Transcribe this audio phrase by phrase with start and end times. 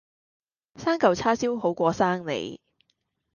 [0.77, 2.59] 生舊叉燒好過生你